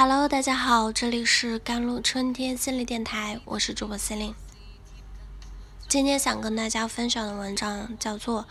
[0.00, 4.32] Hello，大家好，这里是甘露春天心理电台，我是主播司令。
[5.88, 8.42] 今天想跟大家分享的文章叫做《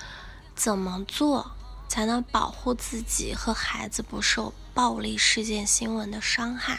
[0.57, 1.53] 怎么做
[1.87, 6.73] 才能保护自己和孩子不受暴力事件新闻的伤害》。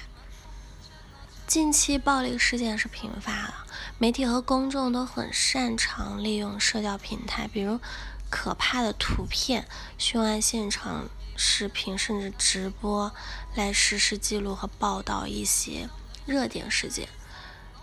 [1.49, 3.55] 近期暴力事件是频发的，
[3.97, 7.81] 媒体和公众都很擅长利用社交平台，比如
[8.29, 9.67] 可怕的图片、
[9.97, 11.09] 凶案现场。
[11.41, 13.13] 视频甚至直播
[13.55, 15.89] 来实时记录和报道一些
[16.27, 17.09] 热点事件。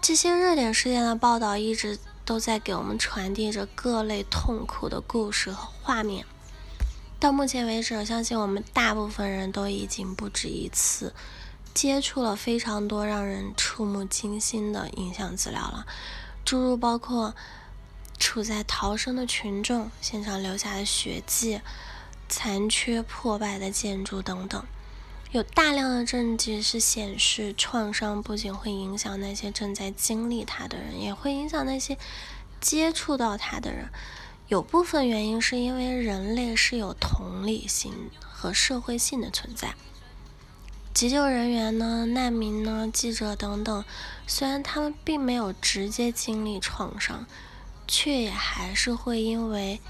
[0.02, 6.26] 这些热点事件的报道一直都在给我们传递着各类痛苦的故事和画面。
[7.18, 11.16] 到目前为止，相信我们大部分人都已经不止一次
[11.76, 15.86] 接触了非常多让人触目惊心的影像资料了，
[16.44, 17.36] 诸如包括
[18.18, 21.62] 处在逃生的群众、现场留下的血迹。
[22.28, 24.66] 残缺破败的建筑等等，
[25.30, 32.00] 有大量的证据是显示，创伤不仅会影响那些正在经历它的人，也会影响那些
[32.60, 33.90] 接触到它的人。
[34.48, 39.76] 有部分原因是因为人类是有同理心和社会性的存在。
[40.96, 43.84] 急救人员呢、难民呢、记者等等，
[44.26, 47.26] 虽然他们并没有直接经历创伤，
[47.86, 49.82] 却也还是会因为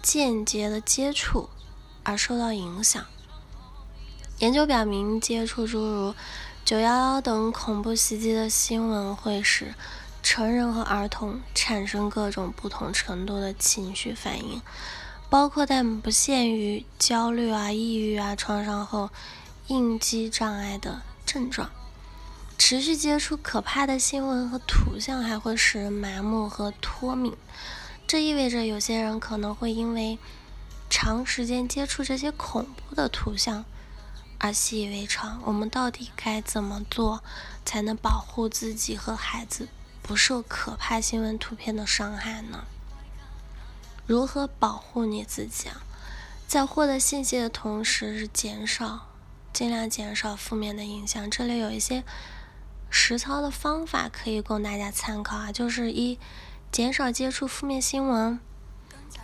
[0.00, 1.50] 间接的接触。
[2.04, 3.04] 而受到影响。
[4.38, 6.14] 研究表明，接触诸如
[6.64, 9.74] “九幺幺”等恐怖袭击的新闻，会使
[10.22, 14.60] 成人和儿童产生各种不同程度的情绪反应，
[15.30, 19.10] 包括但不限于焦虑啊、抑郁啊、创伤后
[19.72, 21.70] 应激障碍的症状。
[22.58, 27.36] 持续接触可怕的新闻和图像，还会使人麻木和脱敏。
[28.06, 30.18] 这意味着，有些人可能会因为。
[30.94, 33.64] 长时间接触这些恐怖的图像
[34.36, 37.24] 而习以为常，我们到底该怎么做
[37.64, 39.70] 才能保护自己和孩子
[40.02, 42.64] 不受可怕新闻图片的伤害呢？
[44.06, 45.80] 如何保护你自己啊？
[46.46, 49.06] 在获得信息的同时，是减少
[49.52, 51.30] 尽量减少负面的影响。
[51.30, 52.02] 这里有一些
[52.90, 56.18] 实操的方法可以供大家参考啊，就是一
[56.70, 58.38] 减少接触负面新闻。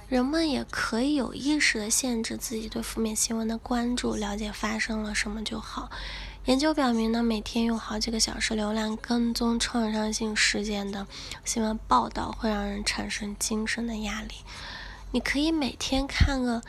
[0.09, 5.91] 人们也可以有意识地限制自己对负面新闻的关注，了解发生了什么就好。
[6.47, 11.07] 研究表明呢，每天用好几个小时浏览跟踪创伤性事件的
[11.45, 14.31] 新闻报道，会让人产生精神的压力。
[15.11, 16.63] 你可以每天看个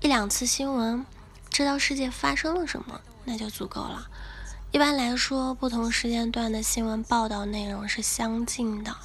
[0.00, 1.06] 一两次新闻，
[1.52, 4.08] 知道世界发生了什么，那就足够了。
[4.72, 8.96] 一般来说，不同时间段的新闻报道内容是相近的。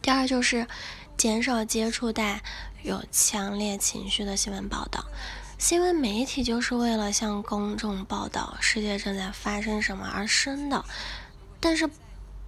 [0.00, 0.66] 第二就是。
[1.16, 2.42] 减少接触带
[2.82, 5.04] 有强烈情绪的新闻报道。
[5.58, 10.84] 新闻媒体就是为了向公众报道世界正在发生什么而生的，
[11.60, 11.88] 但是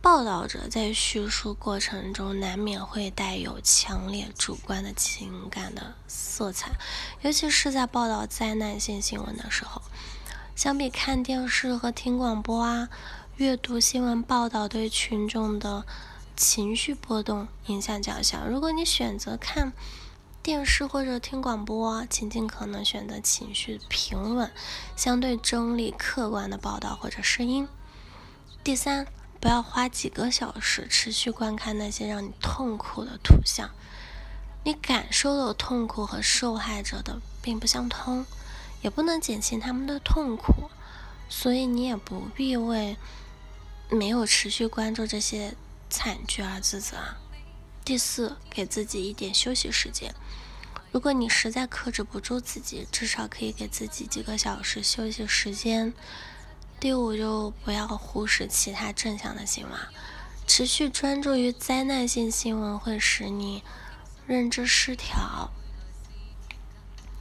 [0.01, 6.71] 报道者在叙述过程中难免会带有强烈主观的情感的色彩，
[7.23, 9.83] 尤其是在报道灾难性新闻的时候。
[10.55, 12.89] 相比看电视和听广播啊，
[13.37, 15.85] 阅读新闻报道对群众的。
[16.39, 18.47] 情绪波动影响较小。
[18.47, 19.73] 如果你选择看
[20.43, 24.53] 电视或者听广播，请尽可能选择情绪平稳、
[24.95, 27.67] 相对中立、客观的报道或者声音。
[28.63, 29.07] 第三，
[29.41, 33.71] 不要花几个小时持续观看那些让你痛苦的图像。
[34.65, 38.27] 你感受的痛苦和受害者的并不相通，
[38.83, 40.71] 也不能减轻他们的痛苦，
[41.29, 42.97] 所以你也不必为
[43.91, 45.55] 没有持续关注这些。
[45.89, 46.97] 惨剧而自责。
[47.85, 50.13] 第四，给自己一点休息时间。
[50.91, 55.95] 如果你实在克制不住自己，至少可以给自己几个小时休息时间。
[56.79, 59.73] 第五，就不要忽视其他正向的新闻。
[60.47, 63.63] 持续专注于灾难性新闻会使你
[64.27, 65.51] 认知失调。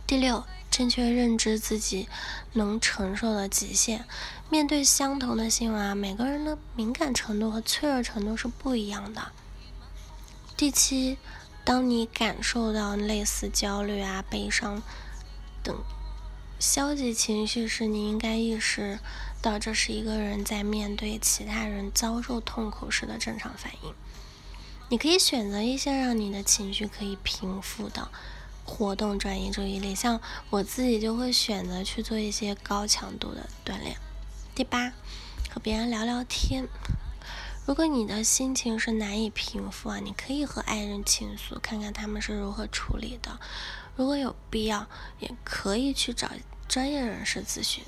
[0.05, 0.43] 第六。
[0.71, 2.09] 正确认知自己
[2.51, 4.03] 能承受的极限。
[4.49, 9.31] 面对相同的新闻啊，每个人的敏感程度和脆弱程度是不一样的。
[10.57, 11.17] 第七，
[11.63, 14.83] 当你感受到类似焦虑啊、悲伤
[15.63, 15.81] 等
[16.65, 18.97] 消极情绪时，你应该意识
[19.39, 23.93] 到这是一个人在面对其他人遭受痛苦时的正常反应。
[24.89, 28.09] 你可以选择一些让你的情绪可以平复的。
[28.65, 30.19] 活动转移注意力，像
[30.49, 33.95] 我自己就会选择去做一些高强度的锻炼。
[34.55, 34.91] 第八，
[35.51, 36.67] 和别人聊聊天。
[37.67, 43.39] 如果你的心情是难以平复啊，你可以和爱人倾诉，看看他们是如何处理的。
[43.95, 44.87] 如果有必要，
[45.19, 46.27] 也可以去找
[46.67, 47.83] 专业人士咨询。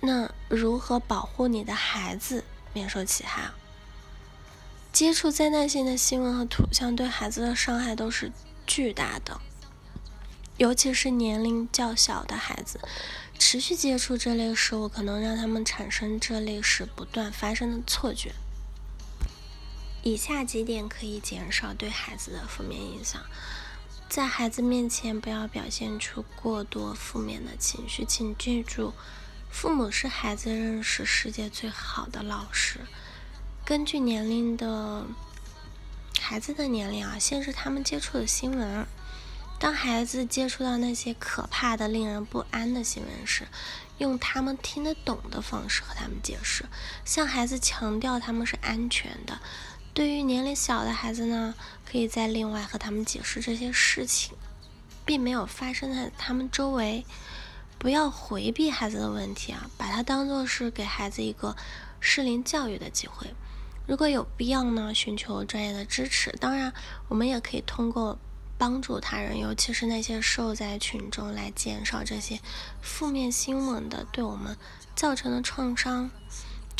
[0.00, 3.50] 那如何保护你的孩子免受其害？
[4.92, 8.32] 接触灾难性的新闻和图像对孩子的伤害都是
[8.66, 9.40] 巨大的，
[10.56, 12.80] 尤其是年龄较小的孩子，
[13.38, 18.32] 持续接触这类事物可能让他们产生这类事不断发生的错觉。
[20.02, 23.22] 以下几点可以减少对孩子的负面影响：
[24.10, 28.92] 在孩子面前不要表现出过多负面的情绪，请记住。
[29.48, 32.80] 父母是孩子认识世界最好的老师。
[33.64, 35.06] 根据年龄的
[36.18, 38.84] 孩子的年龄啊，限制他们接触的新闻。
[39.60, 43.46] 当孩子接触到那些可怕的、令人不安的新闻时，
[43.98, 46.64] 用他们听得懂的方式和他们解释，
[47.04, 49.38] 向孩子强调他们是安全的。
[49.92, 51.54] 对于年龄小的孩子呢，
[51.84, 54.36] 可以再另外和他们解释这些事情，
[55.04, 57.04] 并没有发生在他们周围。
[57.78, 61.56] 不要回避孩子的问题啊，把它当做是给孩子一个
[61.98, 63.34] 适龄教育的机会。
[63.86, 66.30] 如果有必要呢，寻求专业的支持。
[66.38, 66.72] 当然，
[67.08, 68.18] 我们也可以通过
[68.58, 72.38] 帮助他人，尤其是那些受灾群众，来减少这些
[72.82, 74.56] 负面新闻的对我们
[74.94, 76.10] 造成的创伤。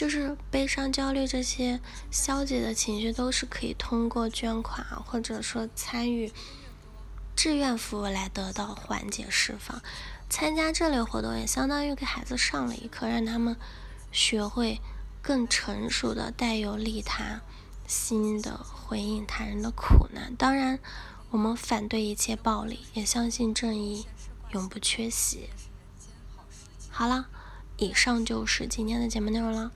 [0.01, 1.79] 就是悲伤、焦虑这些
[2.11, 6.33] 消极的情绪，都是可以通过捐款或者说参与
[7.37, 9.83] 志愿服务来得到缓解、释放。
[10.31, 13.55] 参加这类活动也相当于给孩子上了一课，让他们
[14.11, 14.81] 学会
[15.21, 17.43] 更成熟的、带有利他
[17.87, 20.35] 心的回应他人的苦难。
[20.35, 20.79] 当然，
[21.29, 24.07] 我们反对一切暴力，也相信正义
[24.53, 25.51] 永不缺席。
[26.89, 27.29] 好了，
[27.77, 29.71] 以上就是今天的节目内容了。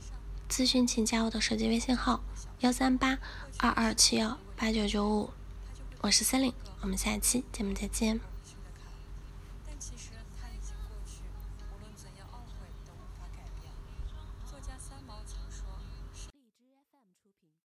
[0.56, 2.23] 咨询请加我的手机微信号：
[2.61, 3.19] 幺三八
[3.59, 5.31] 二二七幺八九九五，
[6.01, 8.21] 我是森林，我们下期节目再见。